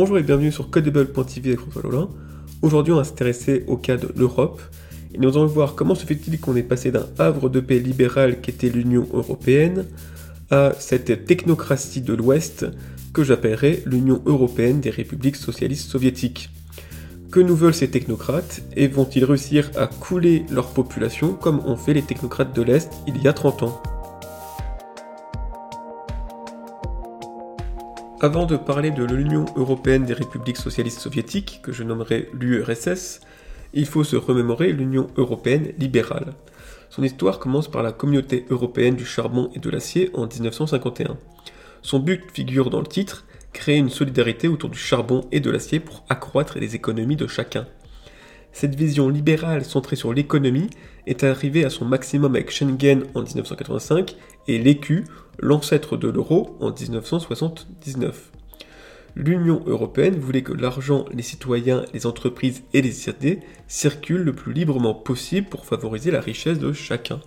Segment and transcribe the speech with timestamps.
[0.00, 2.08] Bonjour et bienvenue sur Codable.tv avec François Lolin.
[2.62, 4.62] Aujourd'hui, on va s'intéresser au cas de l'Europe
[5.12, 8.40] et nous allons voir comment se fait-il qu'on est passé d'un havre de paix libéral
[8.40, 9.86] qu'était l'Union européenne
[10.52, 12.64] à cette technocratie de l'Ouest
[13.12, 16.50] que j'appellerais l'Union européenne des républiques socialistes soviétiques.
[17.32, 21.92] Que nous veulent ces technocrates et vont-ils réussir à couler leur population comme ont fait
[21.92, 23.82] les technocrates de l'Est il y a 30 ans?
[28.20, 33.20] Avant de parler de l'Union européenne des républiques socialistes soviétiques, que je nommerai l'URSS,
[33.74, 36.32] il faut se remémorer l'Union européenne libérale.
[36.90, 41.16] Son histoire commence par la communauté européenne du charbon et de l'acier en 1951.
[41.82, 45.78] Son but figure dans le titre, créer une solidarité autour du charbon et de l'acier
[45.78, 47.68] pour accroître les économies de chacun.
[48.58, 50.68] Cette vision libérale centrée sur l'économie
[51.06, 54.16] est arrivée à son maximum avec Schengen en 1985
[54.48, 55.04] et l'écu,
[55.38, 58.32] l'ancêtre de l'euro, en 1979.
[59.14, 63.38] L'Union européenne voulait que l'argent, les citoyens, les entreprises et les idées
[63.68, 67.20] circulent le plus librement possible pour favoriser la richesse de chacun.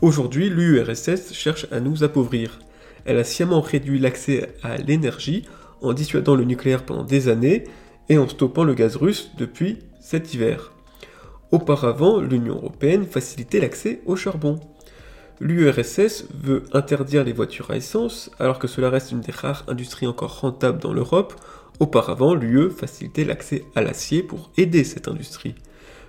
[0.00, 2.58] Aujourd'hui, l'URSS cherche à nous appauvrir.
[3.04, 5.44] Elle a sciemment réduit l'accès à l'énergie
[5.82, 7.64] en dissuadant le nucléaire pendant des années
[8.08, 10.72] et en stoppant le gaz russe depuis cet hiver.
[11.50, 14.60] Auparavant, l'Union européenne facilitait l'accès au charbon.
[15.40, 20.06] L'URSS veut interdire les voitures à essence, alors que cela reste une des rares industries
[20.06, 21.34] encore rentables dans l'Europe.
[21.80, 25.54] Auparavant, l'UE facilitait l'accès à l'acier pour aider cette industrie.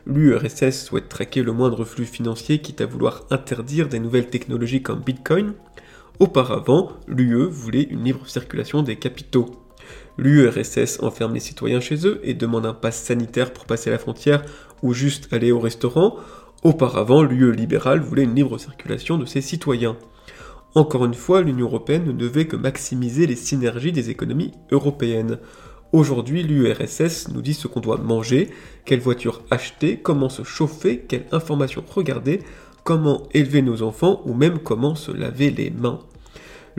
[0.07, 5.01] L'URSS souhaite traquer le moindre flux financier quitte à vouloir interdire des nouvelles technologies comme
[5.01, 5.53] Bitcoin.
[6.19, 9.51] Auparavant, l'UE voulait une libre circulation des capitaux.
[10.17, 14.43] L'URSS enferme les citoyens chez eux et demande un pass sanitaire pour passer la frontière
[14.83, 16.17] ou juste aller au restaurant.
[16.63, 19.95] Auparavant, l'UE libérale voulait une libre circulation de ses citoyens.
[20.75, 25.39] Encore une fois, l'Union européenne ne devait que maximiser les synergies des économies européennes.
[25.93, 28.49] Aujourd'hui, l'URSS nous dit ce qu'on doit manger,
[28.85, 32.41] quelle voiture acheter, comment se chauffer, quelle information regarder,
[32.83, 35.99] comment élever nos enfants ou même comment se laver les mains.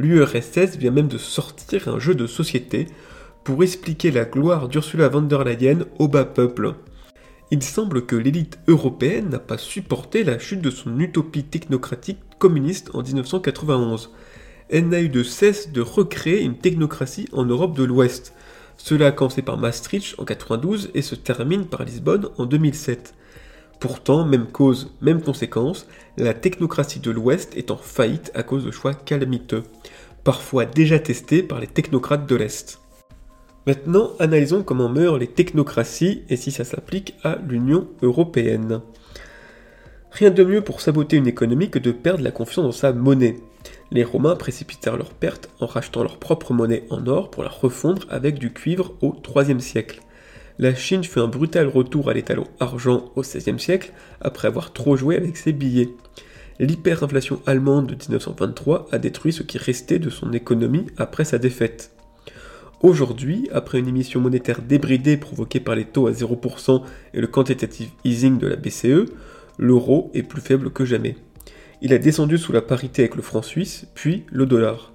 [0.01, 2.87] L'URSS vient même de sortir un jeu de société
[3.45, 6.75] pour expliquer la gloire d'Ursula von der Leyen au bas peuple.
[7.51, 12.89] Il semble que l'élite européenne n'a pas supporté la chute de son utopie technocratique communiste
[12.95, 14.11] en 1991.
[14.71, 18.33] Elle n'a eu de cesse de recréer une technocratie en Europe de l'Ouest.
[18.79, 23.13] Cela a commencé par Maastricht en 92 et se termine par Lisbonne en 2007.
[23.81, 25.87] Pourtant, même cause, même conséquence,
[26.19, 29.63] la technocratie de l'Ouest est en faillite à cause de choix calamiteux,
[30.25, 32.81] parfois déjà testés par les technocrates de l'Est.
[33.67, 38.81] Maintenant, analysons comment meurent les technocraties et si ça s'applique à l'Union européenne.
[40.11, 43.37] Rien de mieux pour saboter une économie que de perdre la confiance dans sa monnaie.
[43.93, 48.07] Les Romains précipitèrent leurs pertes en rachetant leur propre monnaie en or pour la refondre
[48.09, 50.01] avec du cuivre au IIIe siècle.
[50.59, 54.97] La Chine fait un brutal retour à l'étalon argent au XVIe siècle après avoir trop
[54.97, 55.91] joué avec ses billets.
[56.61, 61.91] L'hyperinflation allemande de 1923 a détruit ce qui restait de son économie après sa défaite.
[62.83, 66.83] Aujourd'hui, après une émission monétaire débridée provoquée par les taux à 0%
[67.15, 69.11] et le quantitative easing de la BCE,
[69.59, 71.17] l'euro est plus faible que jamais.
[71.81, 74.93] Il a descendu sous la parité avec le franc suisse, puis le dollar.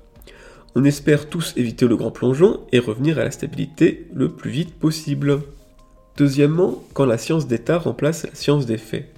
[0.76, 4.76] On espère tous éviter le grand plongeon et revenir à la stabilité le plus vite
[4.76, 5.42] possible.
[6.16, 9.15] Deuxièmement, quand la science d'État remplace la science des faits.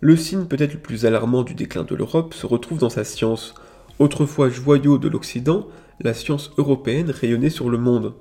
[0.00, 3.54] Le signe peut-être le plus alarmant du déclin de l'Europe se retrouve dans sa science.
[3.98, 5.66] Autrefois joyau de l'Occident,
[6.00, 8.14] la science européenne rayonnait sur le monde.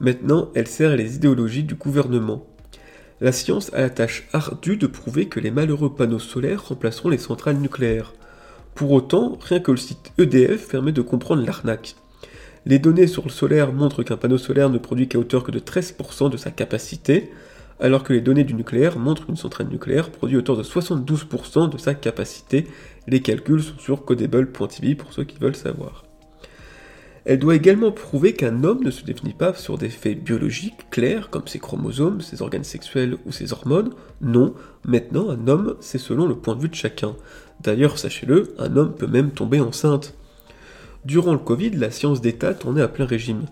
[0.00, 2.46] Maintenant, elle sert les idéologies du gouvernement.
[3.20, 7.18] La science a la tâche ardue de prouver que les malheureux panneaux solaires remplaceront les
[7.18, 8.12] centrales nucléaires.
[8.76, 11.96] Pour autant, rien que le site EDF permet de comprendre l'arnaque.
[12.64, 15.58] Les données sur le solaire montrent qu'un panneau solaire ne produit qu'à hauteur que de
[15.58, 17.32] 13% de sa capacité,
[17.80, 21.70] alors que les données du nucléaire montrent qu'une centrale nucléaire produit à hauteur de 72%
[21.70, 22.66] de sa capacité.
[23.06, 26.04] Les calculs sont sur codable.tv pour ceux qui veulent savoir.
[27.24, 31.28] Elle doit également prouver qu'un homme ne se définit pas sur des faits biologiques clairs
[31.28, 33.90] comme ses chromosomes, ses organes sexuels ou ses hormones.
[34.22, 34.54] Non,
[34.84, 37.16] maintenant un homme, c'est selon le point de vue de chacun.
[37.60, 40.14] D'ailleurs, sachez-le, un homme peut même tomber enceinte.
[41.04, 43.44] Durant le Covid, la science d'État tournait à plein régime.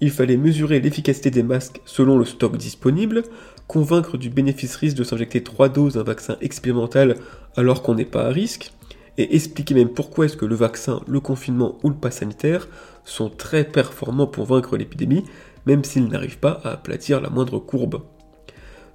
[0.00, 3.22] Il fallait mesurer l'efficacité des masques selon le stock disponible,
[3.66, 7.16] convaincre du bénéfice-risque de s'injecter trois doses d'un vaccin expérimental
[7.56, 8.72] alors qu'on n'est pas à risque,
[9.18, 12.68] et expliquer même pourquoi est-ce que le vaccin, le confinement ou le pass sanitaire
[13.04, 15.24] sont très performants pour vaincre l'épidémie,
[15.64, 18.02] même s'ils n'arrivent pas à aplatir la moindre courbe.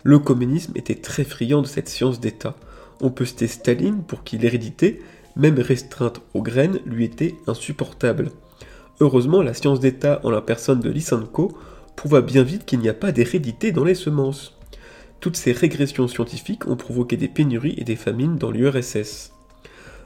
[0.04, 2.56] Le communisme était très friand de cette science d'État.
[3.02, 5.02] On peut citer Staline pour qui l'hérédité,
[5.36, 8.32] même restreinte aux graines, lui était insupportable.
[9.02, 11.58] Heureusement, la science d'État en la personne de Lysenko
[11.96, 14.60] prouva bien vite qu'il n'y a pas d'hérédité dans les semences.
[15.20, 19.34] Toutes ces régressions scientifiques ont provoqué des pénuries et des famines dans l'URSS.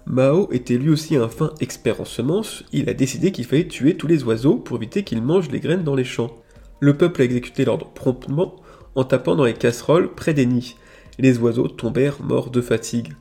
[0.05, 3.97] Mao était lui aussi un fin expert en semences, il a décidé qu'il fallait tuer
[3.97, 6.31] tous les oiseaux pour éviter qu'ils mangent les graines dans les champs.
[6.79, 8.55] Le peuple a exécuté l'ordre promptement
[8.95, 10.77] en tapant dans les casseroles près des nids.
[11.19, 13.13] Les oiseaux tombèrent morts de fatigue.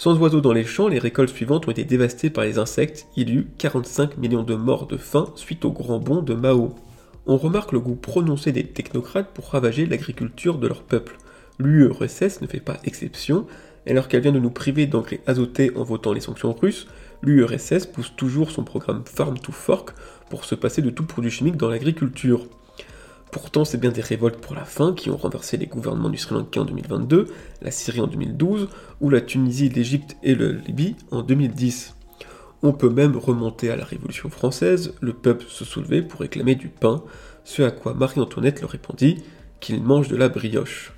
[0.00, 3.08] Sans oiseaux dans les champs, les récoltes suivantes ont été dévastées par les insectes.
[3.16, 6.76] Il y eut 45 millions de morts de faim suite au grand bond de Mao.
[7.26, 11.18] On remarque le goût prononcé des technocrates pour ravager l'agriculture de leur peuple.
[11.58, 13.44] L'URSS ne fait pas exception,
[13.88, 16.86] alors qu'elle vient de nous priver d'engrais azotés en votant les sanctions russes,
[17.22, 19.94] l'URSS pousse toujours son programme Farm to Fork
[20.30, 22.46] pour se passer de tout produit chimique dans l'agriculture.
[23.30, 26.34] Pourtant, c'est bien des révoltes pour la faim qui ont renversé les gouvernements du Sri
[26.34, 27.26] Lanka en 2022,
[27.60, 28.68] la Syrie en 2012,
[29.00, 31.94] ou la Tunisie, l'Égypte et le Libye en 2010.
[32.62, 36.68] On peut même remonter à la Révolution française, le peuple se soulevait pour réclamer du
[36.68, 37.04] pain,
[37.44, 39.22] ce à quoi Marie-Antoinette leur répondit
[39.60, 40.92] qu'il mange de la brioche.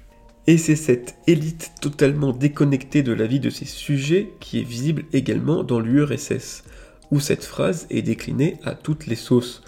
[0.46, 5.04] Et c'est cette élite totalement déconnectée de la vie de ces sujets qui est visible
[5.12, 6.64] également dans l'URSS,
[7.10, 9.62] où cette phrase est déclinée à toutes les sauces.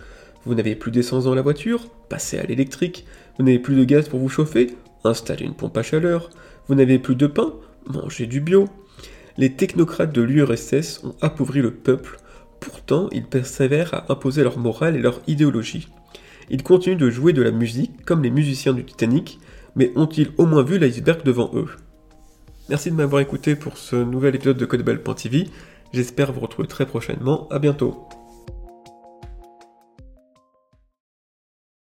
[0.44, 1.88] Vous n'avez plus d'essence dans la voiture?
[2.12, 3.06] Passez à l'électrique.
[3.38, 6.28] Vous n'avez plus de gaz pour vous chauffer Installez une pompe à chaleur.
[6.68, 7.54] Vous n'avez plus de pain
[7.86, 8.68] Mangez du bio.
[9.38, 12.18] Les technocrates de l'URSS ont appauvri le peuple,
[12.60, 15.88] pourtant ils persévèrent à imposer leur morale et leur idéologie.
[16.50, 19.40] Ils continuent de jouer de la musique comme les musiciens du Titanic,
[19.74, 21.68] mais ont-ils au moins vu l'iceberg devant eux?
[22.68, 25.48] Merci de m'avoir écouté pour ce nouvel épisode de Codebell.tv.
[25.94, 27.48] J'espère vous retrouver très prochainement.
[27.48, 28.06] À bientôt.